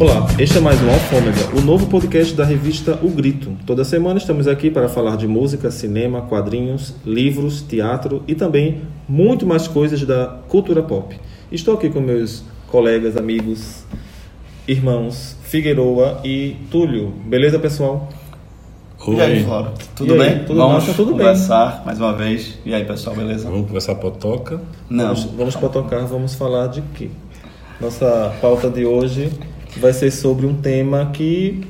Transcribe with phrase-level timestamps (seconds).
[0.00, 3.54] Olá, este é mais um Alfômega, o novo podcast da revista O Grito.
[3.66, 9.44] Toda semana estamos aqui para falar de música, cinema, quadrinhos, livros, teatro e também muito
[9.44, 11.14] mais coisas da cultura pop.
[11.52, 13.84] Estou aqui com meus colegas, amigos,
[14.66, 17.08] irmãos Figueroa e Túlio.
[17.26, 18.08] Beleza, pessoal?
[19.06, 19.16] Oi.
[19.16, 19.74] E aí, Flora?
[19.94, 20.28] Tudo e bem?
[20.30, 21.84] Aí, tudo Vamos massa, tudo conversar bem.
[21.84, 22.58] mais uma vez.
[22.64, 23.50] E aí, pessoal, beleza?
[23.50, 24.62] Vamos conversar potoca?
[24.88, 25.08] Não.
[25.08, 27.10] Vamos, vamos potocar, vamos falar de quê?
[27.78, 29.30] Nossa pauta de hoje
[29.78, 31.60] vai ser sobre um tema que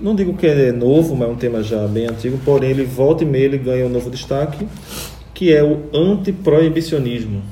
[0.00, 3.24] não digo que é novo, mas é um tema já bem antigo, porém ele volta
[3.24, 4.66] e meia ele ganha um novo destaque,
[5.32, 7.42] que é o antiproibicionismo.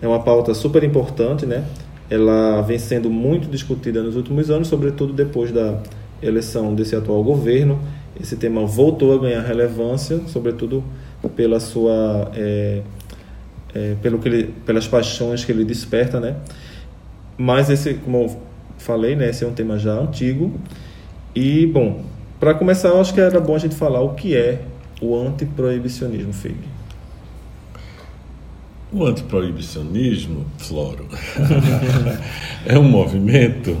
[0.00, 1.64] É uma pauta super importante, né?
[2.10, 5.80] Ela vem sendo muito discutida nos últimos anos, sobretudo depois da
[6.22, 7.80] eleição desse atual governo
[8.20, 10.84] esse tema voltou a ganhar relevância, sobretudo
[11.34, 12.82] pela sua é,
[13.74, 16.36] é, pelo que ele, pelas paixões que ele desperta, né?
[17.38, 18.40] Mas esse, como
[18.82, 20.52] falei, né, esse é um tema já antigo.
[21.34, 22.04] E bom,
[22.38, 24.62] para começar, eu acho que era bom a gente falar o que é
[25.00, 26.56] o antiproibicionismo, Fig.
[28.92, 31.06] O antiproibicionismo, Floro,
[32.66, 33.76] é um movimento,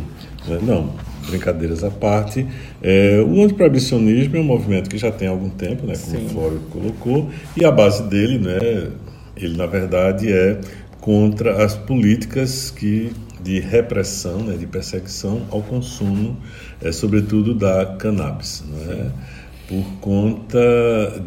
[0.48, 0.94] né, não,
[1.28, 2.46] brincadeiras à parte,
[2.80, 6.26] é, o antiproibicionismo é um movimento que já tem algum tempo, né, como Sim.
[6.26, 8.90] o Flório colocou, e a base dele, né,
[9.36, 10.58] ele na verdade é
[11.00, 16.36] contra as políticas que de repressão, né, de perseguição ao consumo,
[16.80, 19.10] é, sobretudo da cannabis, né,
[19.68, 20.60] por conta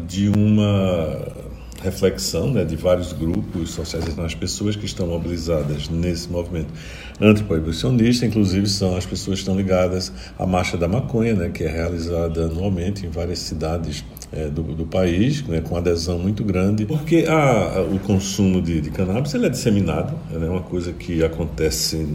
[0.06, 1.46] de uma
[1.82, 6.72] reflexão né, de vários grupos sociais, as pessoas que estão mobilizadas nesse movimento
[7.20, 11.68] antiproibicionista, inclusive são as pessoas que estão ligadas à Marcha da Maconha, né, que é
[11.68, 17.24] realizada anualmente em várias cidades é, do, do, país, né, com adesão muito grande, porque
[17.28, 21.24] a, a, o consumo de, de cannabis ele é disseminado, é né, uma coisa que
[21.24, 22.06] acontece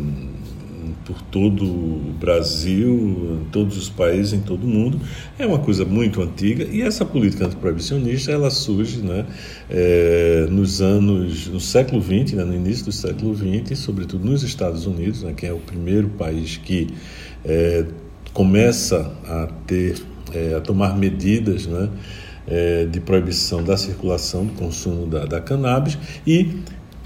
[1.05, 4.99] por todo o Brasil, em todos os países, em todo o mundo.
[5.37, 9.25] É uma coisa muito antiga e essa política antiproibicionista ela surge né,
[9.69, 14.85] é, nos anos, no século XX, né, no início do século XX, sobretudo nos Estados
[14.85, 16.87] Unidos, né, que é o primeiro país que
[17.43, 17.85] é,
[18.33, 19.95] começa a ter,
[20.33, 21.89] é, a tomar medidas, né,
[22.47, 26.61] é, de proibição da circulação, do consumo da, da cannabis e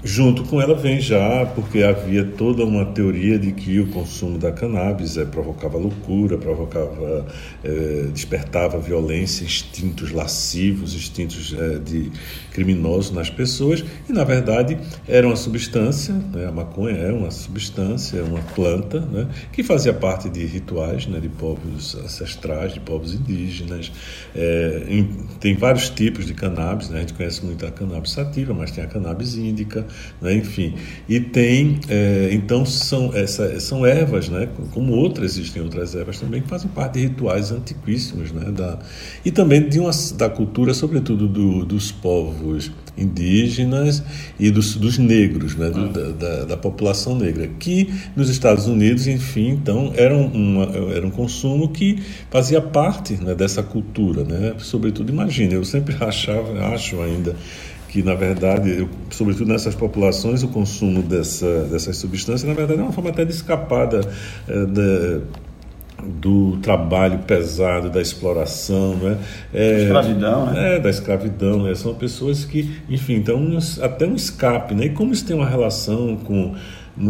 [0.06, 4.52] Junto com ela vem já, porque havia toda uma teoria de que o consumo da
[4.52, 7.26] cannabis é, provocava loucura, provocava,
[7.64, 12.12] é, despertava violência, instintos lascivos, instintos é, de
[12.56, 18.24] criminosos nas pessoas, e na verdade era uma substância, né, a maconha é uma substância,
[18.24, 23.92] uma planta, né, que fazia parte de rituais né, de povos ancestrais, de povos indígenas.
[24.34, 25.04] É, em,
[25.38, 28.82] tem vários tipos de cannabis, né, a gente conhece muito a cannabis sativa, mas tem
[28.82, 29.84] a cannabis índica
[30.20, 30.34] né?
[30.34, 30.74] enfim.
[31.08, 34.48] E tem, é, então são, essa, são ervas, né?
[34.72, 38.50] como outras, existem outras ervas também, que fazem parte de rituais antiquíssimos, né?
[38.50, 38.78] da,
[39.24, 42.45] e também de uma, da cultura, sobretudo do, dos povos
[42.96, 44.02] indígenas
[44.38, 45.68] e dos, dos negros, né?
[45.70, 50.64] Do, da, da, da, população negra, que nos Estados Unidos, enfim, então era, uma,
[50.94, 54.54] era um consumo que fazia parte né, dessa cultura, né?
[54.58, 57.36] sobretudo, imagine, eu sempre achava, acho ainda,
[57.88, 62.82] que na verdade, eu, sobretudo nessas populações, o consumo dessa, dessas substâncias, na verdade, é
[62.82, 64.00] uma forma até de escapar da,
[64.48, 65.20] eh, da
[66.02, 69.18] do trabalho pesado, da exploração, né?
[69.52, 70.76] É, escravidão, né?
[70.76, 71.74] É, da escravidão, né?
[71.74, 74.86] São pessoas que, enfim, então até um escape, né?
[74.86, 76.54] E como isso tem uma relação com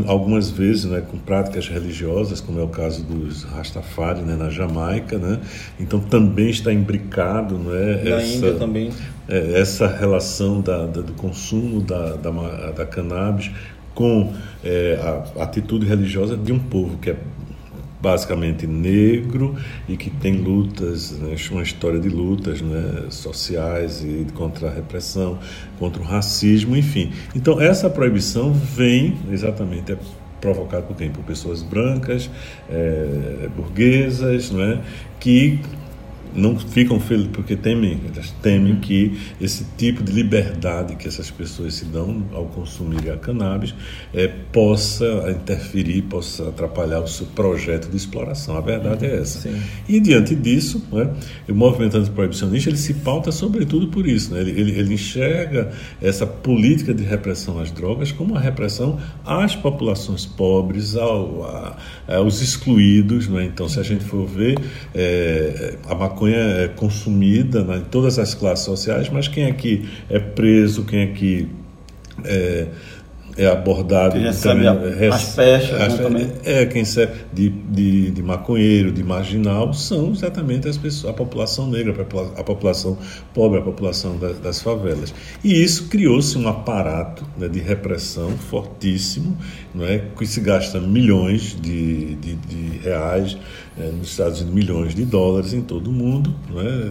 [0.07, 5.17] algumas vezes né, com práticas religiosas, como é o caso dos Rastafari né, na Jamaica,
[5.17, 5.39] né?
[5.79, 8.91] então também está imbricado né, na essa, Índia também.
[9.29, 12.31] É, essa relação da, da, do consumo da, da,
[12.73, 13.53] da cannabis
[13.95, 14.33] com
[14.65, 14.99] é,
[15.37, 17.17] a atitude religiosa de um povo que é
[18.07, 19.57] basicamente negro
[19.89, 25.41] e que tem lutas, né, uma história de lutas né, sociais e contra a repressão,
[25.77, 27.13] contra o racismo, enfim.
[27.35, 29.99] Então essa proibição vem exatamente é
[30.41, 31.11] provocada por quem?
[31.11, 32.31] Por pessoas brancas,
[32.71, 34.81] é, burguesas, não é?
[35.19, 35.59] que
[36.37, 41.75] não ficam felizes porque temem, elas temem que esse tipo de liberdade que essas pessoas
[41.75, 43.75] se dão ao consumir a cannabis
[44.13, 48.57] é, possa interferir, possa atrapalhar o seu projeto de exploração.
[48.57, 49.41] A verdade é essa.
[49.41, 49.61] Sim.
[49.89, 51.11] E diante disso, né,
[51.49, 54.35] o movimento antiproibicionista ele se pauta sobretudo por isso.
[54.35, 54.41] Né?
[54.41, 60.27] Ele, ele, ele enxerga essa política de repressão às drogas como uma repressão às populações
[60.27, 61.77] pobres, ao, a,
[62.09, 63.29] aos excluídos.
[63.29, 63.45] Né?
[63.45, 64.59] Então, se a gente for ver,
[64.95, 69.89] é, a maconha maconha é consumida né, em todas as classes sociais, mas quem aqui
[70.11, 71.49] é preso, quem aqui
[72.25, 72.67] é,
[73.37, 74.19] é abordado.
[74.19, 79.73] Recebe também, a, as peças, né, É, quem serve de, de, de, maconheiro, de marginal,
[79.75, 81.95] são exatamente as pessoas, a população negra,
[82.37, 82.97] a população
[83.35, 85.15] pobre, a população das, das favelas.
[85.45, 89.37] E isso criou-se um aparato né, de repressão fortíssimo,
[89.75, 93.37] não é, que se gasta milhões de, de, de reais,
[93.79, 96.91] é, nos Estados Unidos milhões de dólares em todo o mundo, não é,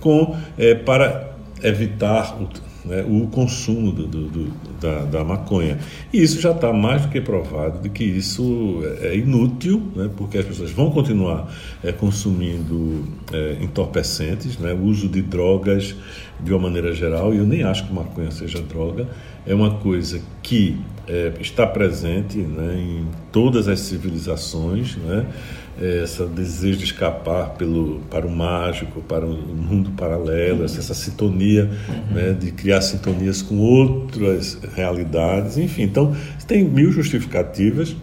[0.00, 2.48] com, é, para evitar o
[2.84, 5.78] né, o consumo do, do, do, da, da, maconha.
[6.12, 10.38] E isso já está mais do que provado de que isso é inútil, né, porque
[10.38, 11.52] as pessoas vão continuar
[11.82, 15.94] é, consumindo é, entorpecentes, né, o uso de drogas
[16.40, 19.08] de uma maneira geral, e eu nem acho que maconha seja droga,
[19.46, 26.24] é uma coisa que é, está presente né, em todas as civilizações, né, é, esse
[26.26, 31.68] desejo de escapar pelo, para o mágico, para o mundo paralelo, essa, sintonia,
[32.10, 35.82] né, de criar sintonias com outras realidades, enfim.
[35.82, 36.14] Então,
[36.46, 37.96] tem mil justificativas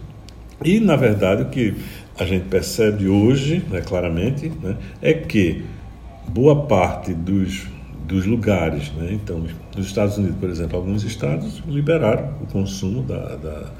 [0.64, 1.74] e, na verdade, o que
[2.18, 5.64] a gente percebe hoje, né, claramente, né, é que
[6.28, 7.66] boa parte dos,
[8.06, 9.44] dos lugares, né, então,
[9.76, 13.72] nos Estados Unidos, por exemplo, alguns estados liberaram o consumo da, da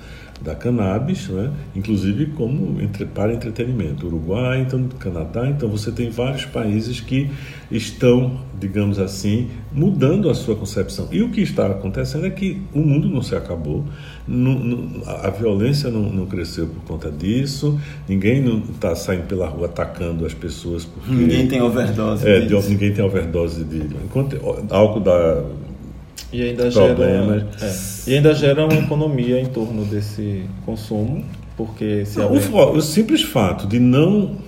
[0.43, 1.51] da cannabis, né?
[1.75, 4.07] inclusive como entre, para entretenimento.
[4.07, 7.31] Uruguai, então Canadá, então você tem vários países que
[7.71, 11.09] estão, digamos assim, mudando a sua concepção.
[11.11, 13.85] E o que está acontecendo é que o mundo não se acabou,
[14.27, 19.49] não, não, a violência não, não, cresceu por conta disso, ninguém não está saindo pela
[19.49, 22.29] rua atacando as pessoas porque ninguém tem overdose.
[22.29, 24.37] É, de, ninguém tem overdose de enquanto
[24.71, 25.43] álcool da
[26.33, 27.75] e ainda, gera, é,
[28.07, 31.25] e ainda gera uma economia em torno desse consumo,
[31.57, 34.39] porque se não, o, o, simples fato de não,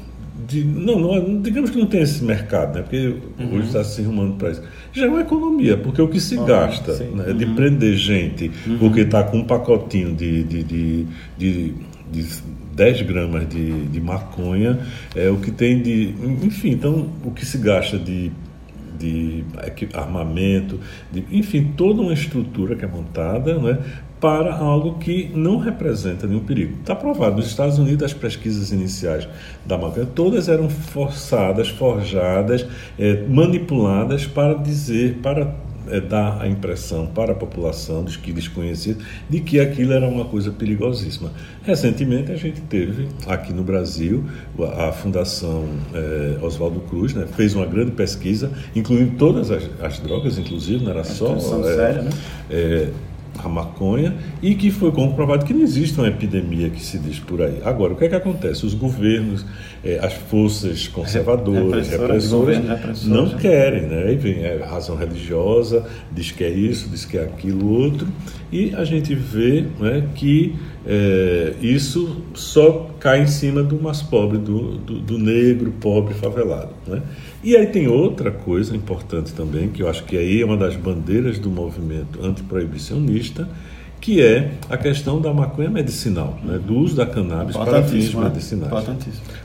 [0.46, 2.82] de, não, não, digamos que não tem esse mercado, né?
[2.82, 3.56] porque uhum.
[3.56, 6.44] hoje está se arrumando para isso, já é uma economia, porque o que se ah,
[6.44, 7.54] gasta né, de uhum.
[7.54, 8.78] prender gente uhum.
[8.78, 11.74] porque está com um pacotinho de, de, de, de,
[12.10, 12.26] de
[12.74, 14.78] 10 gramas de, de maconha,
[15.14, 16.14] é o que tem de.
[16.42, 18.32] Enfim, então o que se gasta de
[18.98, 19.44] de
[19.92, 20.80] armamento,
[21.12, 23.78] de, enfim, toda uma estrutura que é montada né,
[24.20, 26.78] para algo que não representa nenhum perigo.
[26.80, 29.28] Está provado, nos Estados Unidos as pesquisas iniciais
[29.66, 32.66] da maconha todas eram forçadas, forjadas,
[32.98, 35.54] é, manipuladas para dizer, para
[35.88, 38.96] é, dar a impressão para a população dos que desconheciam
[39.28, 41.32] de que aquilo era uma coisa perigosíssima.
[41.62, 44.24] Recentemente a gente teve aqui no Brasil
[44.76, 50.38] a Fundação é, Oswaldo Cruz né, fez uma grande pesquisa, incluindo todas as, as drogas,
[50.38, 52.10] inclusive, não era a só é, séria, né?
[53.42, 57.42] A maconha e que foi comprovado que não existe uma epidemia que se diz por
[57.42, 57.60] aí.
[57.64, 58.64] Agora, o que é que acontece?
[58.64, 59.44] Os governos,
[59.84, 63.36] eh, as forças conservadoras, repressoras, repressoras não né?
[63.40, 64.04] querem, né?
[64.04, 68.08] Aí vem a razão religiosa, diz que é isso, diz que é aquilo outro,
[68.50, 70.54] e a gente vê né, que
[70.86, 76.70] eh, isso só cai em cima do mais pobre, do, do, do negro, pobre, favelado,
[76.86, 77.02] né?
[77.42, 80.76] E aí tem outra coisa importante também, que eu acho que aí é uma das
[80.76, 83.48] bandeiras do movimento antiproibicionista,
[84.00, 88.24] que é a questão da maconha medicinal, né, do uso da cannabis para fins né?
[88.24, 88.70] medicinais.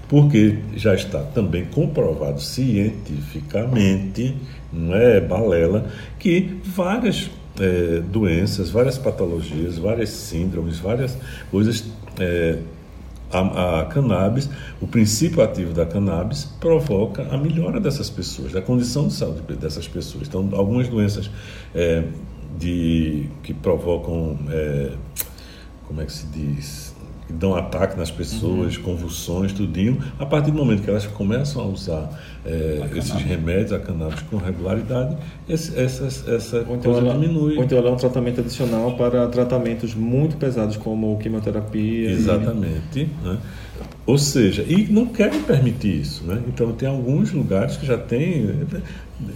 [0.09, 4.35] Porque já está também comprovado cientificamente,
[4.71, 5.87] não é balela,
[6.19, 7.29] que várias
[7.59, 11.17] é, doenças, várias patologias, várias síndromes, várias
[11.51, 11.85] coisas
[12.19, 12.59] é,
[13.31, 14.49] a, a, cannabis,
[14.81, 19.87] o princípio ativo da cannabis provoca a melhora dessas pessoas, da condição de saúde dessas
[19.87, 20.27] pessoas.
[20.27, 21.29] Então, algumas doenças
[21.73, 22.03] é,
[22.57, 24.91] de, que provocam, é,
[25.87, 26.88] como é que se diz,
[27.31, 28.83] dão ataque nas pessoas, uhum.
[28.83, 32.09] convulsões, tudinho, a partir do momento que elas começam a usar
[32.45, 35.15] é, a esses remédios, a cannabis com regularidade,
[35.47, 37.57] esse, essa, essa ou então coisa ela, diminui.
[37.57, 42.11] Ou então ela é um tratamento adicional para tratamentos muito pesados, como quimioterapia.
[42.11, 43.01] Exatamente.
[43.01, 43.27] E...
[43.27, 43.37] Né?
[44.05, 46.23] Ou seja, e não querem permitir isso.
[46.23, 46.41] Né?
[46.47, 48.65] Então, tem alguns lugares que já tem.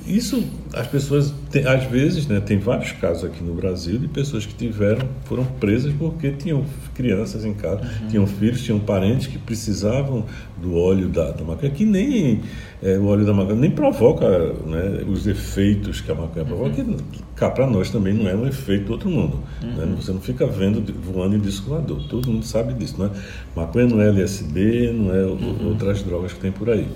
[0.08, 4.46] Isso, as pessoas, tem, às vezes, né, tem vários casos aqui no Brasil de pessoas
[4.46, 6.64] que tiveram, foram presas porque tinham
[6.94, 8.08] crianças em casa, uhum.
[8.08, 10.26] tinham filhos, tinham parentes que precisavam
[10.62, 12.42] do óleo da, da maconha, que nem
[12.82, 14.28] é, o óleo da maconha nem provoca
[14.66, 16.98] né, os efeitos que a maconha provoca, uhum.
[17.12, 19.40] que cá para nós também não é um efeito do outro mundo.
[19.62, 19.70] Né?
[19.70, 19.86] Uhum.
[19.86, 19.96] Né?
[20.00, 23.02] Você não fica vendo voando em disco voador, todo mundo sabe disso.
[23.02, 23.10] Né?
[23.56, 25.68] Maconha não é LSD, não é uhum.
[25.68, 26.88] outras drogas que tem por aí.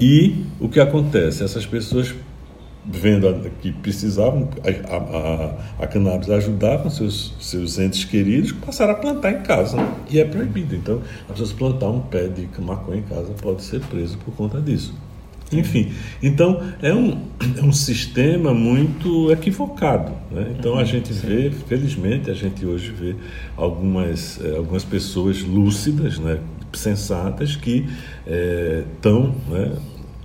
[0.00, 1.44] E o que acontece?
[1.44, 2.14] Essas pessoas
[2.84, 9.32] vendo que precisavam, a, a, a cannabis ajudava seus, seus entes queridos, passaram a plantar
[9.32, 9.76] em casa.
[10.08, 10.74] E é proibido.
[10.74, 14.60] Então, as pessoas plantar um pé de maconha em casa pode ser preso por conta
[14.60, 14.94] disso.
[15.52, 15.90] Enfim,
[16.22, 17.26] então é um,
[17.58, 20.12] é um sistema muito equivocado.
[20.30, 20.54] Né?
[20.56, 23.16] Então a gente vê, felizmente, a gente hoje vê
[23.56, 26.38] algumas, eh, algumas pessoas lúcidas, né?
[26.78, 27.88] Sensatas, que
[28.92, 29.76] estão eh, né?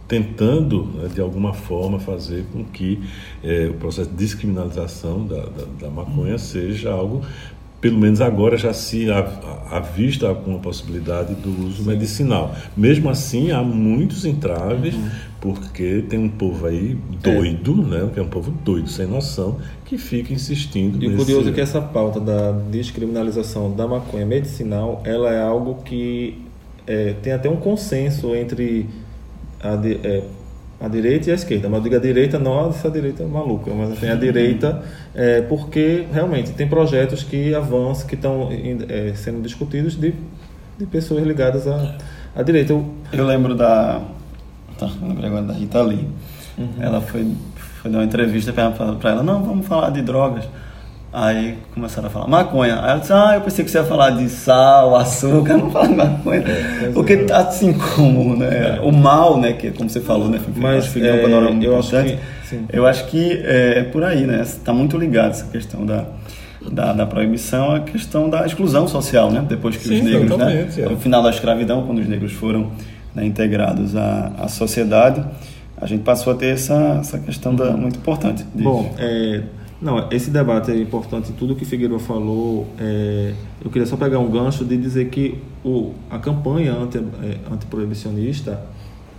[0.07, 3.01] tentando, né, de alguma forma, fazer com que
[3.43, 7.21] eh, o processo de descriminalização da, da, da maconha seja algo
[7.85, 9.05] pelo menos agora já se
[9.69, 11.89] avista alguma possibilidade do uso Sim.
[11.89, 12.55] medicinal.
[12.75, 15.07] Mesmo assim, há muitos entraves, uhum.
[15.39, 17.99] porque tem um povo aí doido, é.
[17.99, 20.97] né, que é um povo doido, sem noção, que fica insistindo.
[21.03, 25.83] E o curioso é que essa pauta da descriminalização da maconha medicinal, ela é algo
[25.83, 26.41] que
[26.87, 28.89] é, tem até um consenso entre
[29.61, 30.23] a de, é,
[30.79, 31.69] a direita e a esquerda.
[31.69, 34.81] Mas eu digo a direita, não essa direita maluca, mas assim, a direita,
[35.13, 38.49] é, porque realmente tem projetos que avançam, que estão
[38.89, 40.13] é, sendo discutidos de,
[40.77, 41.95] de pessoas ligadas à,
[42.35, 42.73] à direita.
[42.73, 44.01] Eu, eu lembro da.
[44.77, 46.07] Tá, lembrei agora da Rita Lee.
[46.57, 46.67] Uhum.
[46.79, 50.45] Ela foi, foi dar uma entrevista para ela: não, vamos falar de drogas.
[51.17, 52.75] Aí começaram a falar maconha.
[52.81, 55.87] Aí ela disse, ah, eu pensei que você ia falar de sal, açúcar, não fala
[55.87, 56.43] de maconha.
[56.45, 57.23] É, Porque é.
[57.23, 58.77] tá assim como, né?
[58.77, 58.81] É.
[58.81, 59.53] O mal, né?
[59.53, 60.41] Que como você falou, né?
[60.57, 62.65] Mas acho é, um eu acho que, sim.
[62.69, 64.41] eu acho que é, é por aí, né?
[64.41, 66.03] Está muito ligado essa questão da,
[66.69, 69.41] da, da, proibição à questão da exclusão social, né?
[69.47, 70.67] Depois que sim, os negros, né?
[70.77, 70.81] É.
[70.81, 72.71] No final da escravidão, quando os negros foram
[73.15, 75.23] né, integrados à, à sociedade,
[75.79, 78.45] a gente passou a ter essa, essa questão da, muito importante.
[78.53, 78.63] De...
[78.63, 79.43] Bom, é
[79.85, 81.31] não, esse debate é importante.
[81.33, 85.93] Tudo que Figueiredo falou, é, eu queria só pegar um gancho de dizer que o,
[86.09, 88.59] a campanha anti, é, antiproibicionista,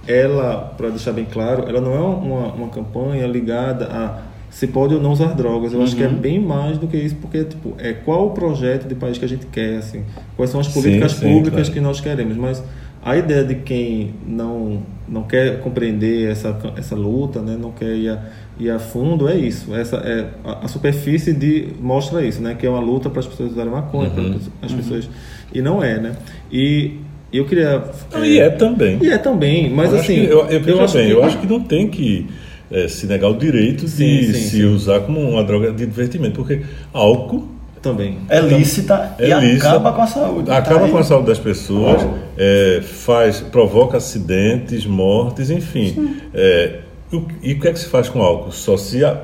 [0.08, 4.94] ela, para deixar bem claro, ela não é uma, uma campanha ligada a se pode
[4.94, 5.72] ou não usar drogas.
[5.72, 5.84] Eu uhum.
[5.84, 6.14] acho que é uhum.
[6.14, 9.28] bem mais do que isso, porque tipo, é qual o projeto de país que a
[9.28, 10.02] gente quer, assim,
[10.34, 11.72] quais são as políticas sim, sim, públicas claro.
[11.74, 12.36] que nós queremos.
[12.36, 12.62] Mas
[13.04, 18.08] a ideia de quem não, não quer compreender essa, essa luta, né, não quer ir
[18.08, 18.20] a,
[18.58, 19.74] ir a fundo, é isso.
[19.74, 23.26] Essa é, a, a superfície de, mostra isso, né, que é uma luta para as
[23.26, 24.38] pessoas usarem maconha, uhum.
[24.60, 24.78] para as uhum.
[24.78, 25.08] pessoas.
[25.52, 26.16] E não é, né?
[26.50, 26.98] E
[27.32, 27.84] eu queria.
[28.12, 28.98] Não, é, e é também.
[29.02, 30.16] E é também, mas eu assim.
[30.24, 32.26] eu, eu, eu, acho bem, que, eu acho que não tem que.
[32.68, 34.64] É, se negar o direito sim, de sim, se sim.
[34.64, 37.46] usar como uma droga de divertimento, porque álcool
[37.80, 38.18] também.
[38.28, 40.50] É lícita é e lícita, acaba com a saúde.
[40.50, 42.04] Acaba tá com a saúde das pessoas,
[42.36, 46.16] é, faz, provoca acidentes, mortes, enfim.
[46.34, 46.80] É,
[47.12, 48.52] e o que é que se faz com álcool?
[48.52, 49.20] Só se a,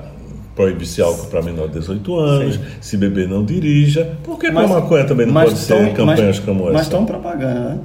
[0.54, 2.60] proibir-se álcool para menor de 18 anos, Sim.
[2.80, 4.16] se beber não dirija.
[4.22, 6.72] Por que mas, a maconha também não pode tão, ser campanhas mas, como essa?
[6.72, 7.80] Mas estão propaganda, né?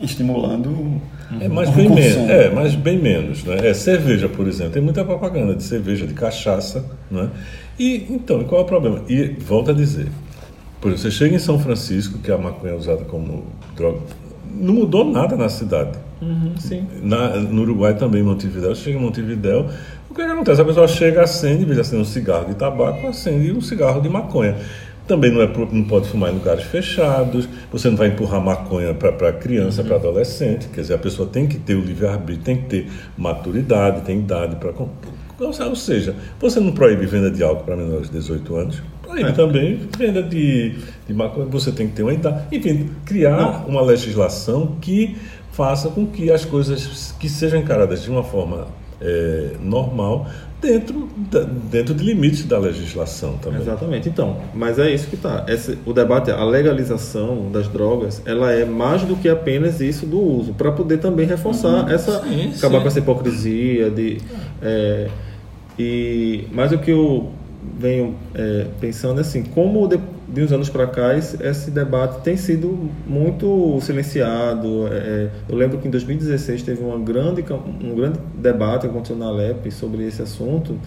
[0.00, 1.00] estimulando
[1.40, 3.44] é, mas bem menos, é, mas bem menos.
[3.44, 3.68] Né?
[3.68, 6.84] É, cerveja, por exemplo, tem muita propaganda de cerveja, de cachaça.
[7.10, 7.30] Né?
[7.78, 9.02] E então, qual é o problema?
[9.08, 10.08] E volta a dizer,
[10.80, 13.44] por exemplo, você chega em São Francisco, que a maconha é usada como
[13.74, 14.00] droga,
[14.54, 15.98] não mudou nada na cidade.
[16.22, 16.86] Uhum, sim.
[17.02, 19.66] Na, no Uruguai também, Montevidéu, chega em Montevidéu,
[20.08, 20.60] o que, é que acontece?
[20.60, 24.00] A pessoa chega, acende, em vez de acender um cigarro de tabaco, acende um cigarro
[24.00, 24.56] de maconha.
[25.08, 29.32] Também não, é, não pode fumar em lugares fechados, você não vai empurrar maconha para
[29.32, 29.88] criança, uhum.
[29.88, 34.02] para adolescente, quer dizer, a pessoa tem que ter o livre-arbítrio, tem que ter maturidade,
[34.02, 34.72] tem idade para
[35.44, 39.32] ou seja, você não proíbe venda de álcool para menores de 18 anos, proíbe é.
[39.32, 40.76] também venda de,
[41.06, 42.44] de maconha, você tem que ter uma idade.
[42.52, 43.66] Enfim, criar não.
[43.66, 45.16] uma legislação que
[45.52, 48.66] faça com que as coisas que sejam encaradas de uma forma
[49.00, 50.26] é, normal
[50.60, 53.60] dentro, da, dentro de limites da legislação também.
[53.60, 54.08] Exatamente.
[54.08, 55.44] Então, mas é isso que está.
[55.84, 60.54] O debate, a legalização das drogas, ela é mais do que apenas isso do uso,
[60.54, 61.88] para poder também reforçar uhum.
[61.88, 62.82] essa, sim, acabar sim.
[62.82, 64.18] com essa hipocrisia de
[64.62, 65.08] é,
[65.78, 67.30] e mas o que eu
[67.78, 69.98] venho é, pensando é assim, como de,
[70.32, 74.88] de uns anos para cá esse, debate tem sido muito silenciado.
[74.88, 77.44] É, é eu lembro que em 2016 teve uma grande,
[77.82, 80.78] um grande debate que aconteceu na LEP sobre esse assunto.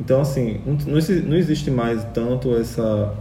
[0.00, 3.14] Então, assim, não, existe mais tanto essa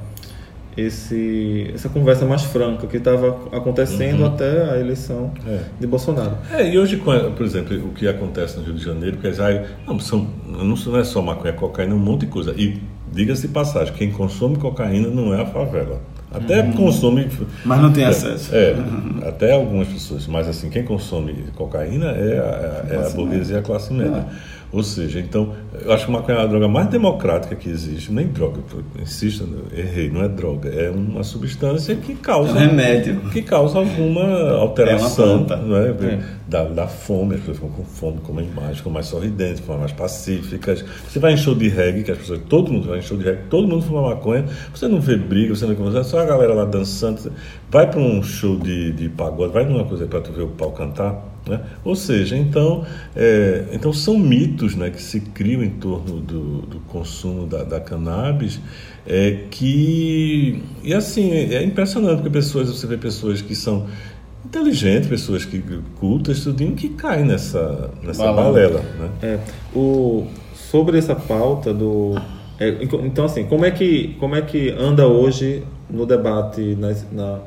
[0.76, 4.28] esse, essa conversa mais franca que estava acontecendo uhum.
[4.28, 5.62] até a eleição é.
[5.80, 6.38] de Bolsonaro.
[6.52, 10.00] É, e hoje, por exemplo, o que acontece no Rio de Janeiro, quer dizer, não,
[10.00, 12.54] são, não é só maconha, é cocaína, um monte de coisa.
[12.56, 12.80] E
[13.18, 16.00] diga-se passagem, quem consome cocaína não é a favela.
[16.38, 16.74] Até uhum.
[16.74, 17.28] consome.
[17.66, 18.56] Mas não tem é, acesso.
[18.56, 19.28] É, uhum.
[19.28, 20.28] até algumas pessoas.
[20.28, 24.26] Mas assim, quem consome cocaína é a, é a burguesia e a classe média.
[24.70, 28.12] Ou seja, então, eu acho que maconha é a droga mais democrática que existe.
[28.12, 28.60] Nem droga,
[29.02, 30.70] insisto, errei, não é droga.
[30.70, 32.52] É uma substância que causa.
[32.52, 33.22] É um remédio.
[33.32, 35.90] Que causa alguma alteração é não é?
[35.90, 36.20] é.
[36.48, 37.36] Da, da fome.
[37.36, 40.84] As pessoas ficam com fome, comem mais, ficam mais sorridentes, ficam mais pacíficas.
[41.08, 43.24] Você vai em show de reggae, que as pessoas, todo mundo vai em show de
[43.24, 44.46] reggae, todo mundo fuma maconha.
[44.74, 45.98] Você não vê briga, você não vê.
[45.98, 47.32] É só galera lá dançando.
[47.70, 50.72] Vai para um show de, de pagode, vai numa coisa para tu ver o pau
[50.72, 51.62] cantar Né?
[51.84, 56.80] Ou seja, então, é, então são mitos né, que se criam em torno do, do
[56.82, 58.60] consumo da, da cannabis
[59.08, 63.88] é, que e assim é impressionante porque pessoas você vê pessoas que são
[64.46, 65.64] inteligentes pessoas que
[65.98, 69.10] cultas tudinho que caem nessa nessa balela, balela né?
[69.22, 69.40] é,
[69.74, 72.16] o sobre essa pauta do
[72.60, 77.40] é, então assim como é que como é que anda hoje no debate na, na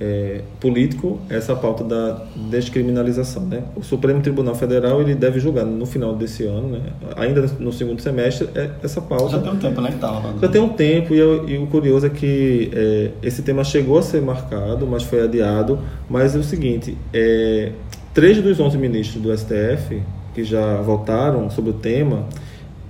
[0.00, 3.44] é, político essa pauta da descriminalização.
[3.44, 3.62] Né?
[3.74, 6.80] O Supremo Tribunal Federal ele deve julgar no final desse ano, né?
[7.16, 9.30] ainda no segundo semestre, é, essa pauta.
[9.30, 9.90] Já tem um tempo, né?
[9.90, 13.42] Que tava, Já tem um tempo e, eu, e o curioso é que é, esse
[13.42, 15.78] tema chegou a ser marcado, mas foi adiado.
[16.08, 17.72] Mas é o seguinte: é,
[18.12, 20.02] três dos onze ministros do STF
[20.34, 22.26] que já votaram sobre o tema,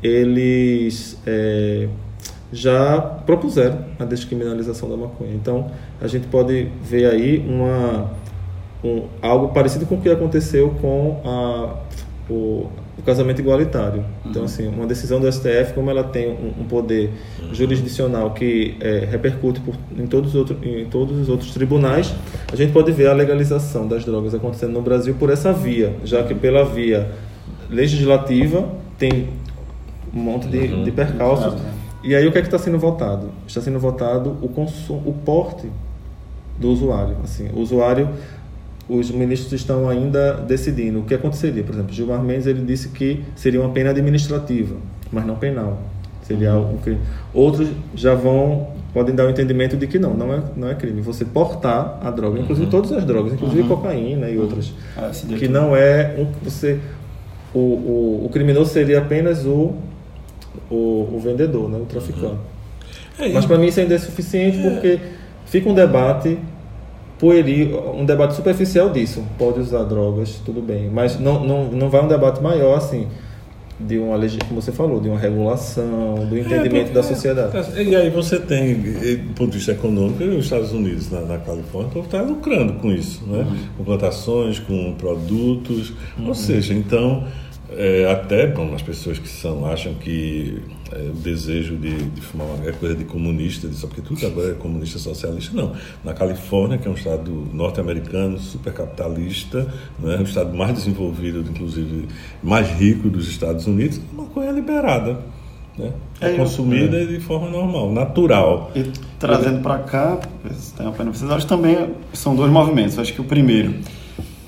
[0.03, 1.87] eles é,
[2.53, 5.35] já propuseram a descriminalização da maconha.
[5.35, 8.11] Então, a gente pode ver aí uma,
[8.85, 11.75] um, algo parecido com o que aconteceu com a,
[12.31, 14.05] o, o casamento igualitário.
[14.25, 14.47] Então, uhum.
[14.47, 17.11] assim, uma decisão do STF, como ela tem um, um poder
[17.53, 22.15] jurisdicional que é, repercute por, em, todos os outros, em todos os outros tribunais,
[22.51, 26.23] a gente pode ver a legalização das drogas acontecendo no Brasil por essa via, já
[26.23, 27.11] que pela via
[27.69, 29.29] legislativa tem
[30.15, 30.85] um monte de, uhum.
[30.85, 31.55] de percalços.
[32.07, 33.31] E aí o que é que está sendo votado?
[33.49, 35.69] Está sendo votado o consumo, o porte
[36.57, 37.17] do usuário.
[37.25, 38.09] Assim, o usuário,
[38.89, 41.65] os ministros estão ainda decidindo o que aconteceria.
[41.65, 44.77] Por exemplo, Gilmar Mendes ele disse que seria uma pena administrativa,
[45.11, 45.83] mas não penal.
[46.23, 46.75] Seria uhum.
[46.75, 47.01] um crime.
[47.35, 51.01] Outros já vão podem dar o entendimento de que não, não é, não é crime.
[51.03, 52.71] Você portar a droga, inclusive uhum.
[52.71, 53.69] todas as drogas, inclusive uhum.
[53.69, 56.79] cocaína e outras, ah, que não é um você
[57.53, 59.75] o, o, o criminoso seria apenas o
[60.71, 62.25] o, o vendedor, né, o traficante.
[63.19, 63.27] Uhum.
[63.27, 64.71] É, Mas para mim isso ainda é suficiente é.
[64.71, 65.01] porque
[65.47, 66.39] fica um debate
[67.19, 69.25] pueril, um debate superficial disso.
[69.39, 70.91] Pode usar drogas, tudo bem.
[70.91, 73.07] Mas não, não, não vai um debate maior assim
[73.79, 77.57] de uma como você falou, de uma regulação, do é, entendimento é, da sociedade.
[77.79, 81.39] É, e aí você tem, do ponto de vista econômico, os Estados Unidos, na, na
[81.39, 83.41] Califórnia, está lucrando com isso, né?
[83.41, 83.57] Uhum.
[83.77, 86.29] Com plantações, com produtos, uhum.
[86.29, 87.25] ou seja, então
[87.71, 92.47] é, até bom, as pessoas que são acham que é, o desejo de, de fumar
[92.65, 95.73] é coisa de comunista, de, só porque tudo agora é comunista socialista, não.
[96.05, 99.67] Na Califórnia, que é um estado norte-americano, supercapitalista,
[99.99, 102.07] né, o estado mais desenvolvido, inclusive
[102.41, 105.19] mais rico dos Estados Unidos, a maconha é liberada.
[105.77, 105.93] Né?
[106.21, 107.07] É, é consumida eu, é.
[107.07, 108.71] de forma normal, natural.
[108.77, 108.85] E
[109.19, 110.19] trazendo para cá,
[110.77, 112.97] tem a pena vocês, acho que também são dois movimentos.
[112.97, 113.75] Acho que o primeiro,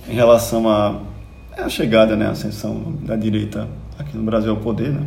[0.09, 1.01] em relação a
[1.59, 3.69] é a chegada, né, a ascensão da direita
[3.99, 5.03] aqui no Brasil ao poder, né?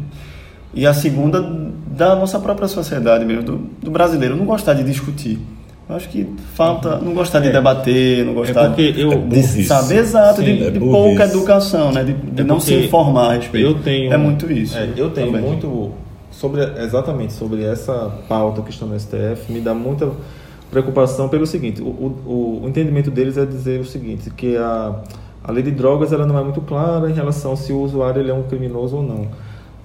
[0.74, 1.42] E a segunda,
[1.88, 5.40] da nossa própria sociedade mesmo, do, do brasileiro, não gostar de discutir.
[5.90, 7.52] Eu acho que falta, não gostar de é.
[7.52, 11.92] debater, não gostar é eu, de, de saber exato, Sim, de, é de pouca educação,
[11.92, 12.04] né?
[12.06, 13.68] de, de é não se informar a respeito.
[13.68, 14.78] Eu tenho, é muito isso.
[14.78, 15.42] É, eu tenho também.
[15.42, 15.92] muito
[16.32, 20.10] sobre exatamente sobre essa pauta que está no STF, me dá muita
[20.70, 24.96] preocupação pelo seguinte: o, o, o entendimento deles é dizer o seguinte, que a
[25.44, 28.32] a lei de drogas ela não é muito clara em relação se o usuário ele
[28.32, 29.28] é um criminoso ou não.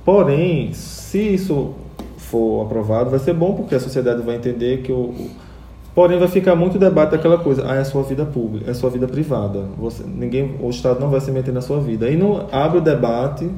[0.04, 1.74] Porém, se isso
[2.16, 5.14] for aprovado, vai ser bom porque a sociedade vai entender que o,
[5.96, 8.74] Porém, vai ficar muito debate daquela coisa, ah, é a sua vida pública, é a
[8.74, 9.64] sua vida privada.
[9.78, 12.04] Você, ninguém, o Estado não vai se meter na sua vida.
[12.04, 13.48] Aí não abre o debate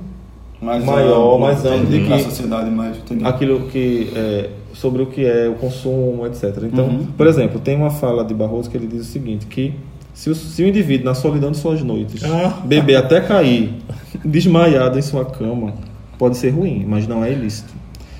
[0.62, 5.06] mais maior, amplo, mais amplo de que a sociedade mais aquilo que é, sobre o
[5.06, 6.62] que é o consumo, etc.
[6.62, 7.06] Então, uhum.
[7.06, 9.74] por exemplo, tem uma fala de Barroso que ele diz o seguinte, que
[10.18, 12.61] se o, se o indivíduo, na solidão de suas noites, ah.
[12.64, 13.72] beber até cair,
[14.24, 15.74] desmaiado em sua cama,
[16.18, 17.72] pode ser ruim, mas não é ilícito.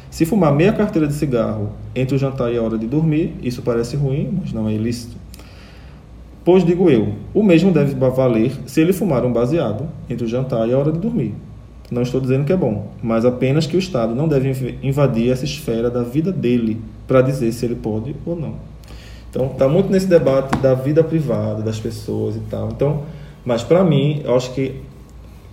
[0.09, 3.63] Se fumar meia carteira de cigarro entre o jantar e a hora de dormir, isso
[3.63, 5.17] parece ruim, mas não é ilícito.
[6.45, 10.69] Pois digo eu, o mesmo deve valer se ele fumar um baseado entre o jantar
[10.69, 11.35] e a hora de dormir.
[11.91, 15.45] Não estou dizendo que é bom, mas apenas que o Estado não deve invadir essa
[15.45, 18.55] esfera da vida dele para dizer se ele pode ou não.
[19.31, 22.69] Então, está muito nesse debate da vida privada das pessoas e tal.
[22.69, 23.03] Então,
[23.45, 24.83] mas para mim, eu acho que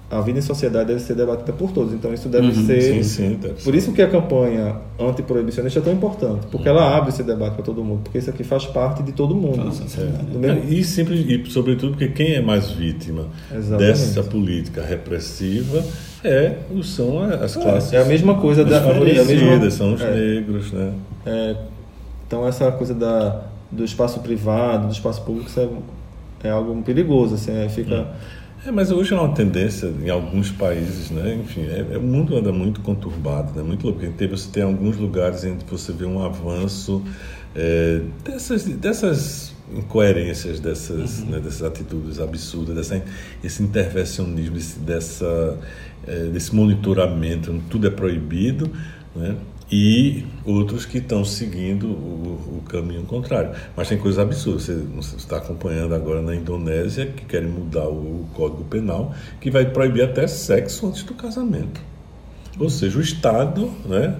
[0.09, 1.93] a vida em sociedade deve ser debatida por todos.
[1.93, 2.81] Então, isso deve uhum, ser.
[2.81, 6.75] Sim, sim, deve por isso que a campanha antiproibicionista é tão importante, porque uhum.
[6.75, 9.65] ela abre esse debate para todo mundo, porque isso aqui faz parte de todo mundo.
[9.65, 10.37] Nossa, é.
[10.37, 10.71] mesmo...
[10.71, 13.91] E, simples, e, sobretudo, porque quem é mais vítima Exatamente.
[13.91, 15.83] dessa política repressiva
[16.23, 17.93] é, são as classes.
[17.93, 18.77] É, é a mesma coisa da.
[18.77, 20.93] É a mesma, são os é, negros, né?
[21.25, 21.55] É,
[22.27, 27.35] então, essa coisa da do espaço privado, do espaço público, isso é, é algo perigoso,
[27.35, 28.13] assim, é, fica...
[28.65, 31.35] É, mas hoje é uma tendência em alguns países, né?
[31.35, 33.61] Enfim, é, é, o mundo anda muito conturbado, né?
[33.61, 34.01] Muito louco.
[34.01, 37.03] Você tem alguns lugares em que você vê um avanço
[37.55, 41.29] é, dessas, dessas incoerências dessas, uhum.
[41.31, 43.03] né, dessas atitudes absurdas, dessa,
[43.43, 45.57] esse intervencionismo, esse, dessa,
[46.07, 48.69] é, desse monitoramento, tudo é proibido,
[49.15, 49.35] né?
[49.71, 53.51] E outros que estão seguindo o, o, caminho contrário.
[53.75, 54.63] Mas tem coisas absurdas.
[54.63, 59.49] Você, você, está acompanhando agora na Indonésia que querem mudar o, o Código Penal, que
[59.49, 61.81] vai proibir até sexo antes do casamento.
[62.59, 64.15] Ou seja, o Estado, né?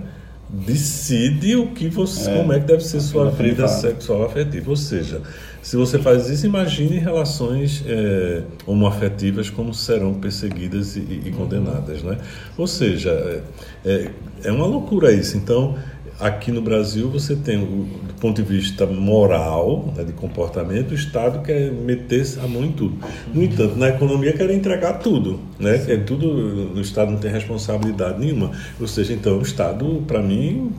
[0.49, 3.67] decide o que você, é, como é que deve ser sua vida privada.
[3.67, 4.69] sexual afetiva.
[4.69, 5.21] Ou seja,
[5.61, 12.17] se você faz isso, imagine relações é, homoafetivas como serão perseguidas e, e condenadas, né?
[12.57, 13.43] Ou seja,
[13.83, 14.11] é,
[14.43, 15.37] é, uma loucura isso.
[15.37, 15.75] Então,
[16.19, 21.41] aqui no Brasil você tem, do ponto de vista moral, né, de comportamento, o Estado
[21.41, 22.97] quer meter a mão em tudo.
[23.33, 25.83] No entanto, na economia quer entregar tudo, né?
[25.87, 28.51] É tudo, o Estado não tem responsabilidade nenhuma.
[28.79, 30.71] Ou seja, então o Estado, para mim,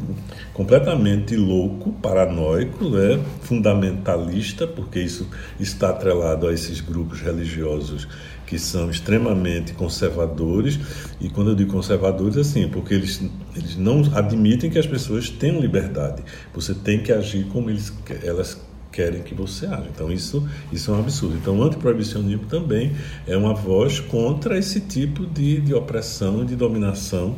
[0.52, 3.20] completamente louco, paranoico, né?
[3.42, 5.28] fundamentalista, porque isso
[5.60, 8.08] está atrelado a esses grupos religiosos
[8.46, 10.78] que são extremamente conservadores,
[11.20, 13.20] e quando eu digo conservadores, assim, porque eles,
[13.56, 16.22] eles não admitem que as pessoas tenham liberdade.
[16.54, 18.56] Você tem que agir como eles, elas
[18.92, 19.86] querem que você haja.
[19.92, 21.36] Então isso, isso é um absurdo.
[21.36, 22.92] Então o antiproibicionismo também
[23.26, 27.36] é uma voz contra esse tipo de, de opressão, de dominação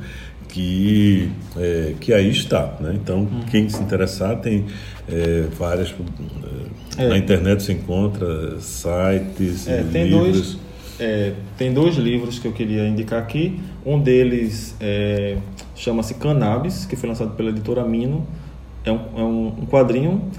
[0.49, 2.77] que, é, que aí está.
[2.81, 2.93] Né?
[2.95, 3.41] Então uhum.
[3.51, 4.67] quem se interessar tem
[5.09, 5.93] é, várias...
[6.97, 7.09] É.
[7.09, 10.55] Na internet se encontra sites, é, livros...
[10.55, 10.68] Dois
[10.99, 13.61] é, tem dois livros que eu queria indicar aqui.
[13.85, 15.37] Um deles é,
[15.75, 18.27] chama-se Cannabis, que foi lançado pela editora Mino.
[18.85, 20.31] É um, é um quadrinho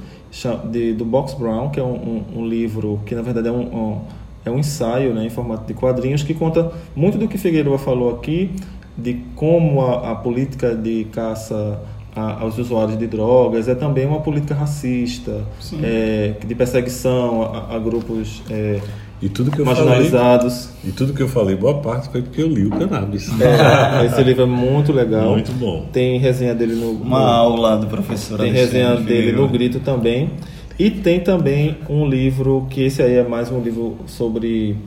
[0.71, 4.01] de, do Box Brown, que é um, um, um, livro que na verdade é um,
[4.45, 8.15] é um ensaio né, em formato de quadrinhos que conta muito do que Figueiredo falou
[8.15, 8.51] aqui,
[8.97, 11.81] de como a, a política de caça
[12.15, 15.43] a, aos usuários de drogas é também uma política racista,
[15.81, 18.79] é, de perseguição a, a grupos é,
[19.21, 20.65] e tudo que eu marginalizados.
[20.65, 23.29] Falei, e tudo que eu falei, boa parte foi porque eu li o Cannabis.
[23.41, 25.31] É, esse livro é muito legal.
[25.31, 25.85] Muito bom.
[25.91, 26.91] Tem resenha dele no.
[26.91, 30.31] Uma no, aula do professor Tem resenha dele no Grito também.
[30.77, 34.77] E tem também um livro, que esse aí é mais um livro sobre.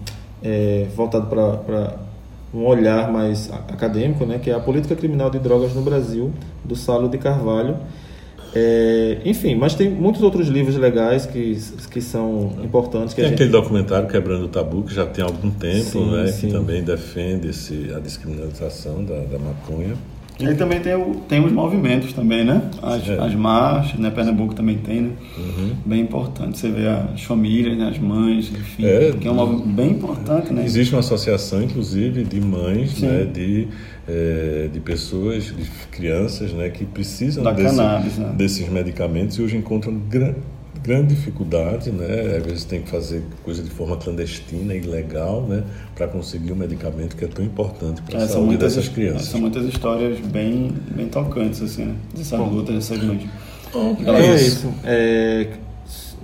[0.42, 1.96] É, voltado para
[2.54, 6.32] um olhar mais acadêmico, né, que é a política criminal de drogas no Brasil,
[6.64, 7.76] do Salo de Carvalho.
[8.54, 11.58] É, enfim, mas tem muitos outros livros legais que,
[11.90, 13.14] que são importantes.
[13.14, 13.34] Que tem gente...
[13.34, 16.46] aquele documentário Quebrando o Tabu, que já tem algum tempo, sim, né, sim.
[16.46, 19.94] que também defende esse, a descriminalização da, da maconha.
[20.40, 22.70] E aí também tem, o, tem os movimentos também, né?
[22.82, 23.18] As, é.
[23.18, 24.10] as marchas, né?
[24.10, 25.10] Pernambuco também tem, né?
[25.36, 25.72] Uhum.
[25.84, 26.58] Bem importante.
[26.58, 27.88] Você vê as famílias, né?
[27.88, 28.84] as mães, enfim.
[28.84, 30.64] É, que é um movimento bem importante, né?
[30.64, 33.24] Existe uma associação, inclusive, de mães, né?
[33.24, 33.68] De,
[34.08, 36.70] é, de pessoas, de crianças, né?
[36.70, 38.32] Que precisam desse, cannabis, né?
[38.36, 39.94] desses medicamentos e hoje encontram
[40.82, 42.36] grande dificuldade, né?
[42.38, 45.62] Às vezes tem que fazer coisa de forma clandestina, ilegal, né?
[45.94, 49.28] Para conseguir um medicamento que é tão importante para a é, saúde muitas, dessas crianças.
[49.28, 51.94] São muitas histórias bem, bem tocantes, assim, né?
[52.14, 52.48] Dessa Bom.
[52.48, 53.22] luta, dessas mães.
[54.00, 54.72] Então é isso.
[54.84, 55.48] É,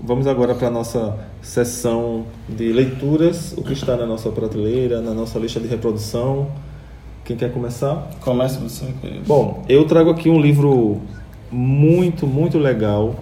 [0.03, 5.15] vamos agora para a nossa sessão de leituras, o que está na nossa prateleira, na
[5.15, 6.51] nossa lista de reprodução.
[7.25, 8.11] Quem quer começar?
[8.21, 9.23] Comece você, querido.
[9.27, 11.01] Bom, eu trago aqui um livro
[11.51, 13.15] muito, muito legal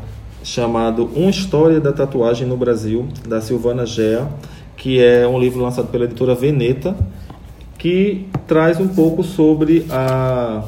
[0.46, 4.28] chamado Uma História da Tatuagem no Brasil, da Silvana Gea,
[4.76, 6.96] que é um livro lançado pela editora Veneta,
[7.76, 10.62] que traz um pouco sobre a,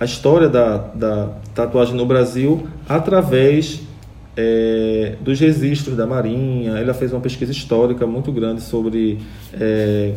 [0.00, 3.82] a história da, da tatuagem no Brasil através
[4.34, 6.78] é, dos registros da Marinha.
[6.78, 9.18] Ela fez uma pesquisa histórica muito grande sobre.
[9.52, 10.14] É,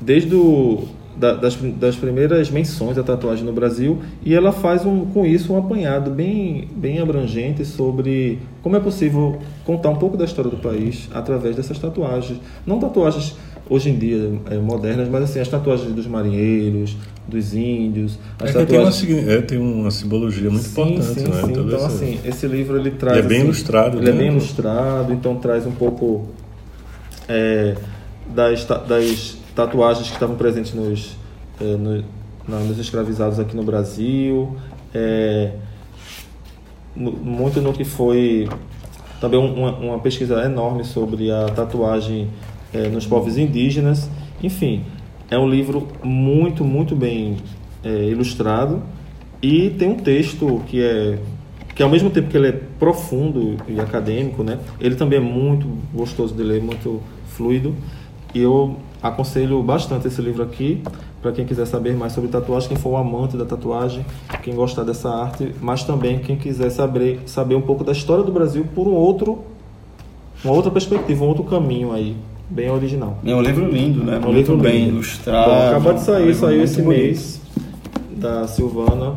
[0.00, 5.06] desde o da, das, das primeiras menções da tatuagem no Brasil e ela faz um,
[5.06, 10.24] com isso um apanhado bem, bem abrangente sobre como é possível contar um pouco da
[10.24, 12.38] história do país através dessas tatuagens.
[12.66, 13.36] Não tatuagens
[13.68, 18.18] hoje em dia é, modernas, mas assim, as tatuagens dos marinheiros, dos índios.
[18.38, 19.00] As é tatuagens...
[19.00, 21.42] tem, uma, é, tem uma simbologia muito sim, importante, sim, né?
[21.42, 21.50] Sim.
[21.50, 23.16] Então, então assim, esse livro ele traz.
[23.16, 24.10] Ele é bem assim, ilustrado, Ele né?
[24.10, 26.28] é bem ilustrado, então traz um pouco
[27.28, 27.74] é,
[28.34, 31.16] das, das tatuagens que estavam presentes nos,
[31.60, 32.04] é, no,
[32.46, 34.54] nos escravizados aqui no Brasil,
[34.94, 35.52] é,
[36.94, 38.48] muito no que foi
[39.20, 42.28] também uma, uma, pesquisa enorme sobre a tatuagem
[42.72, 44.08] é, nos povos indígenas.
[44.42, 44.84] Enfim,
[45.30, 47.38] é um livro muito, muito bem
[47.84, 48.82] ilustrado
[49.40, 51.18] e tem um texto que é
[51.72, 55.68] que ao mesmo tempo que ele é profundo e acadêmico, né, ele também é muito
[55.92, 57.74] gostoso de ler, muito fluido.
[58.36, 60.82] E eu aconselho bastante esse livro aqui
[61.22, 64.04] para quem quiser saber mais sobre tatuagem, quem for um amante da tatuagem,
[64.42, 68.30] quem gostar dessa arte, mas também quem quiser saber, saber um pouco da história do
[68.30, 69.38] Brasil por um outro
[70.44, 72.14] uma outra perspectiva, um outro caminho aí,
[72.50, 73.16] bem original.
[73.24, 74.16] É um livro lindo, né?
[74.16, 74.96] É um Muito livro bem lindo.
[74.96, 75.50] ilustrado.
[75.50, 76.98] Bom, acabou de um sair, livro saiu muito esse bonito.
[77.00, 77.40] mês
[78.18, 79.14] da Silvana,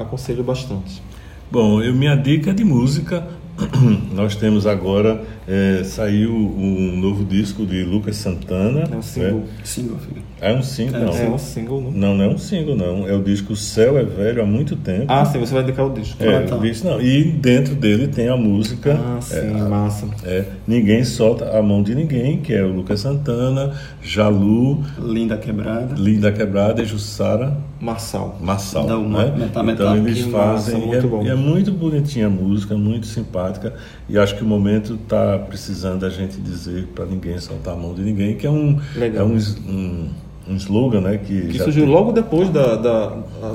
[0.00, 1.00] aconselho bastante.
[1.48, 3.24] Bom, eu, minha dica é de música.
[4.14, 8.84] Nós temos agora, é, saiu um novo disco de Lucas Santana.
[8.90, 9.38] É um single.
[9.40, 9.46] né?
[9.64, 9.96] Single.
[10.40, 11.00] É um single?
[11.00, 11.12] Não.
[11.16, 11.90] É um single, né?
[11.94, 13.08] Não, não é um single, não.
[13.08, 15.06] É o disco Céu é Velho há muito tempo.
[15.08, 16.22] Ah, sim, você vai indicar o disco.
[16.22, 16.56] é, ah, tá.
[16.58, 17.00] disco não.
[17.00, 20.06] E dentro dele tem a música Ah, sim, massa.
[20.24, 25.94] é, Ninguém Solta a Mão de Ninguém, que é o Lucas Santana, Jalu, Linda Quebrada.
[25.96, 28.36] Linda Quebrada e Jussara Marçal.
[28.40, 28.86] Massal.
[28.86, 29.34] Dá uma né?
[29.38, 30.74] metá, então eles Que fazem.
[30.74, 31.22] massa, e muito é, bom.
[31.22, 33.72] e é muito bonitinha a música, muito simpática.
[34.08, 37.94] E acho que o momento está precisando a gente dizer para ninguém soltar a mão
[37.94, 39.24] de ninguém, que é um, Legal.
[39.26, 39.36] é um,
[39.68, 40.08] um,
[40.50, 41.18] um slogan, né?
[41.18, 42.74] Que, Que já surgiu tem- logo depois da.
[42.74, 43.06] da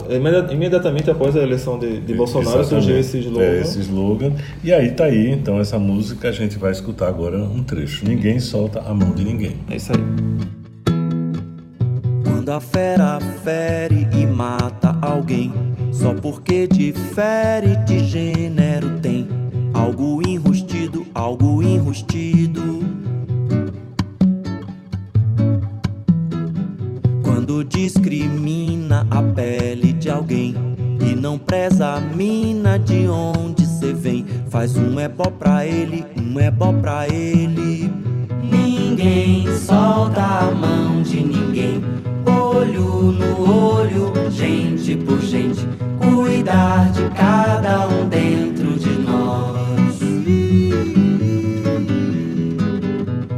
[0.09, 2.69] a- imedi- imediatamente após a eleição de, de Bolsonaro Exatamente.
[2.85, 3.43] surgiu esse slogan.
[3.45, 4.31] É, esse slogan.
[4.63, 8.07] E aí tá aí, então, essa música a gente vai escutar agora um trecho.
[8.07, 9.57] Ninguém solta a mão de ninguém.
[9.69, 10.62] É isso aí.
[12.43, 15.53] Quando a fera fere e mata alguém,
[15.93, 19.29] só porque difere de gênero tem
[19.73, 22.81] algo enrustido, algo enrustido.
[27.23, 30.53] Quando discrimina a pele de alguém
[30.99, 36.37] e não preza a mina de onde cê vem, faz um ebó pra ele, um
[36.37, 37.89] ebó pra ele.
[38.95, 41.83] Ninguém solta a mão de ninguém.
[42.27, 45.67] Olho no olho, gente por gente.
[45.99, 49.99] Cuidar de cada um dentro de nós.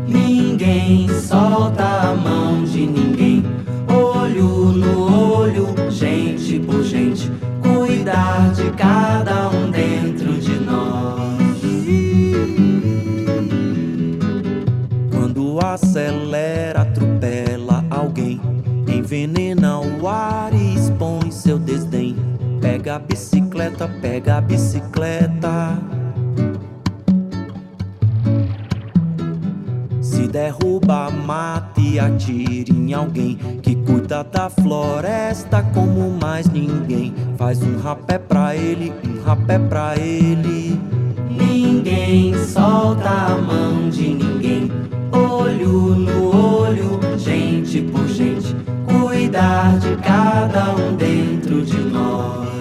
[0.06, 3.46] Ninguém solta a mão de ninguém.
[3.88, 7.32] Olho no olho, gente por gente.
[7.62, 9.44] Cuidar de cada um
[23.56, 25.80] bicicleta, pega a bicicleta.
[30.02, 37.13] Se derruba, mate e atire em alguém que cuida da floresta como mais ninguém.
[37.38, 40.80] Faz um rapé pra ele, um rapé pra ele.
[41.30, 44.70] Ninguém solta a mão de ninguém.
[45.13, 48.54] Olho no olho, gente por gente.
[48.86, 52.55] Cuidar de cada um dentro de nós.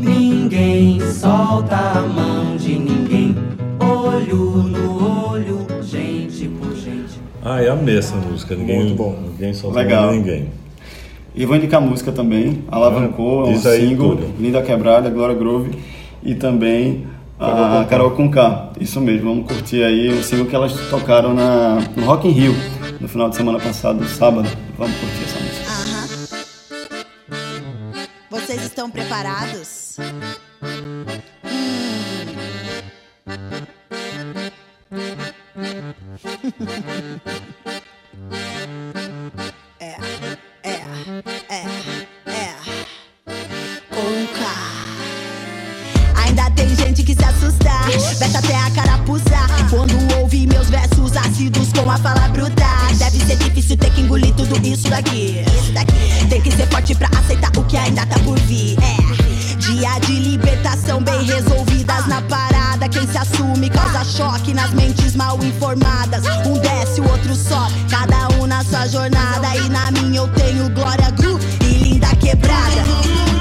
[0.00, 3.36] Ninguém solta a mão de ninguém.
[3.80, 7.20] Olho no olho, gente por gente.
[7.44, 8.54] Ah, eu amei essa música.
[8.56, 9.16] Ninguém, Muito bom.
[9.30, 10.02] Ninguém solta Legal.
[10.02, 10.48] a mão de ninguém.
[11.34, 14.18] E vou indicar música também, Alavancou, é um Diz aí, single.
[14.38, 15.70] Linda Quebrada, Glória Groove
[16.22, 17.06] e também
[17.40, 18.72] a Carol com K.
[18.78, 22.54] Isso mesmo, vamos curtir aí o single que elas tocaram na, no Rock in Rio
[23.00, 24.46] no final de semana passado, sábado.
[24.76, 25.41] Vamos curtir essa
[28.52, 29.96] Vocês estão preparados?
[39.80, 39.96] É,
[40.62, 40.82] é,
[41.48, 41.64] é,
[42.26, 42.54] é.
[43.88, 44.40] Com K.
[46.24, 49.24] Ainda tem gente que se assusta, veste até a carapuça.
[49.70, 52.62] Quando ouve meus versos ácidos com a fala bruta.
[52.98, 55.42] Deve ser difícil ter que engolir tudo isso daqui.
[55.58, 55.92] Isso daqui.
[56.28, 58.31] Tem que ser forte pra aceitar o que ainda tá por
[60.00, 62.88] de libertação bem resolvidas na parada.
[62.88, 66.24] Quem se assume causa choque nas mentes mal informadas.
[66.46, 69.56] Um desce, o outro sobe, cada um na sua jornada.
[69.56, 73.31] E na minha eu tenho Glória Gru e Linda Quebrada.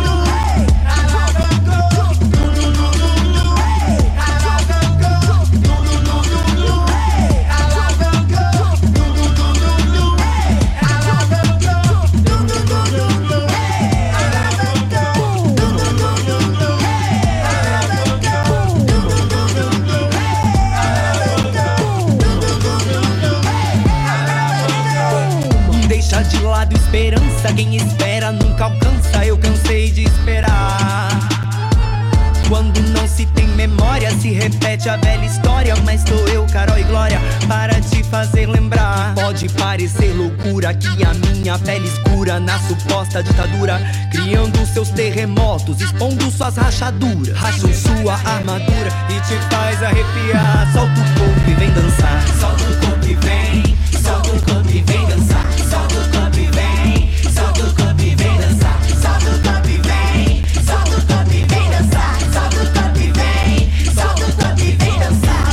[43.23, 43.79] ditadura,
[44.11, 50.71] criando seus terremotos, expondo suas rachaduras, racham sua armadura e te faz arrepiar.
[50.73, 52.27] Solta o corpo vem dançar.
[52.39, 55.45] Solta o corpo vem, solta o corpo vem dançar.
[55.69, 58.79] Solta o corpo vem, solta o corpo vem dançar.
[59.01, 62.15] Solta o corpo vem, solta o corpo vem dançar.
[62.33, 63.51] Solta o corpo vem,
[63.93, 65.47] solta o corpo vem dançar.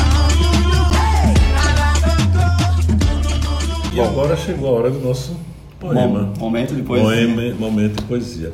[3.92, 5.36] E agora chegou a hora do nosso
[5.78, 6.24] poema.
[6.24, 7.08] Bom, momento de poesia.
[7.08, 8.52] Poema- momento de poesia.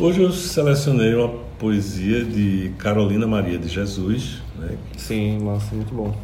[0.00, 4.40] Hoje eu selecionei uma poesia de Carolina Maria de Jesus.
[4.58, 4.78] Né?
[4.96, 6.14] Sim, massa, muito bom.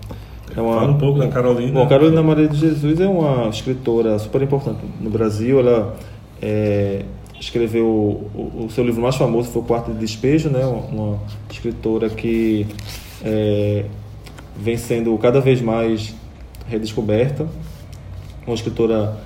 [0.51, 1.73] É Fala um pouco da Carolina.
[1.73, 5.61] Bom, Carolina Maria de Jesus é uma escritora super importante no Brasil.
[5.61, 5.95] Ela
[6.41, 7.05] é,
[7.39, 10.65] escreveu o, o seu livro mais famoso foi o Quarto de Despejo, né?
[10.65, 11.19] Uma, uma
[11.51, 12.67] escritora que
[13.23, 13.85] é,
[14.57, 16.15] vem sendo cada vez mais
[16.67, 17.47] redescoberta.
[18.47, 19.19] Uma escritora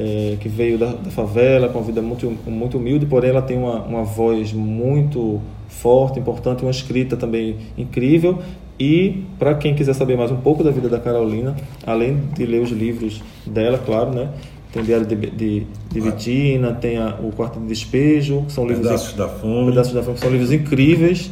[0.00, 3.58] é, que veio da, da favela, com uma vida muito, muito humilde, porém ela tem
[3.58, 8.38] uma, uma voz muito forte, importante, uma escrita também incrível.
[8.78, 11.54] E para quem quiser saber mais um pouco da vida da Carolina,
[11.86, 14.30] além de ler os livros dela, claro, né?
[14.72, 18.66] Tem o Diário de, de, de Vitina, tem a, o Quarto de Despejo, que são
[18.66, 19.70] livros Pedaços da Fome.
[19.70, 21.30] Pedaços da Fome, que são livros incríveis.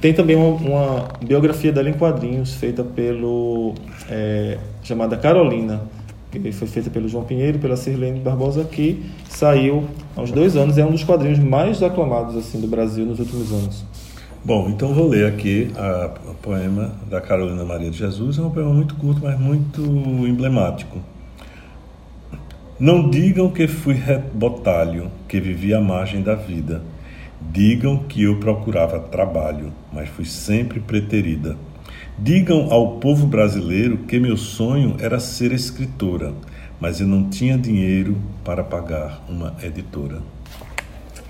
[0.00, 3.72] Tem também uma, uma biografia dela em quadrinhos, feita pelo
[4.10, 5.80] é, chamada Carolina,
[6.38, 9.84] que foi feita pelo João Pinheiro pela Sirlene Barbosa, que saiu
[10.16, 10.78] há uns dois anos.
[10.78, 13.84] É um dos quadrinhos mais aclamados assim do Brasil nos últimos anos.
[14.44, 18.38] Bom, então vou ler aqui a, a poema da Carolina Maria de Jesus.
[18.38, 20.98] É um poema muito curto, mas muito emblemático.
[22.80, 23.94] Não digam que fui
[24.34, 26.82] botalho, que vivi à margem da vida.
[27.40, 31.56] Digam que eu procurava trabalho, mas fui sempre preterida.
[32.18, 36.32] Digam ao povo brasileiro que meu sonho era ser escritora,
[36.80, 40.20] mas eu não tinha dinheiro para pagar uma editora.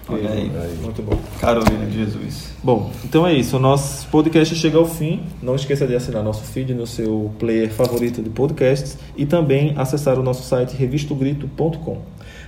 [0.08, 0.50] Olha aí.
[0.82, 1.18] Muito bom.
[1.40, 2.52] Carolina de Jesus.
[2.62, 3.56] Bom, então é isso.
[3.56, 5.22] O nosso podcast chega ao fim.
[5.40, 10.18] Não esqueça de assinar nosso feed no seu player favorito de podcasts e também acessar
[10.18, 12.02] o nosso site revistogrito.com.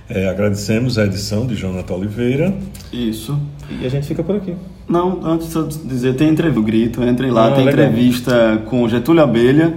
[0.09, 2.53] É, agradecemos a edição de Jonathan Oliveira.
[2.93, 3.37] Isso.
[3.81, 4.53] E a gente fica por aqui.
[4.87, 7.85] Não, antes de eu dizer, tem entrevista, o Grito, entrem lá, Ah, tem legal.
[7.87, 9.73] entrevista com Getúlio Abelha,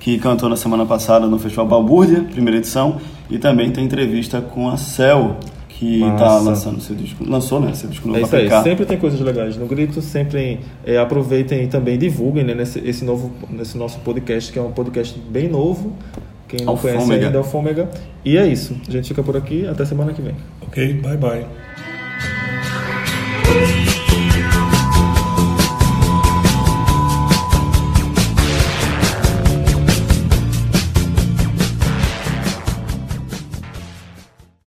[0.00, 2.96] que cantou na semana passada no Festival Balbúrdia, primeira edição,
[3.30, 5.36] e também tem entrevista com a Cel,
[5.68, 8.98] que está lançando seu disco, lançou, né, seu disco novo É isso aí, sempre tem
[8.98, 13.78] coisas legais no Grito, sempre é, aproveitem e também divulguem né, nesse esse novo, nesse
[13.78, 15.92] nosso podcast, que é um podcast bem novo.
[16.48, 17.26] Quem não conhece Alfômega.
[17.26, 17.88] ainda é o Fômega.
[18.24, 18.76] E é isso.
[18.88, 19.66] A gente fica por aqui.
[19.66, 20.34] Até semana que vem.
[20.62, 21.46] Ok, bye bye.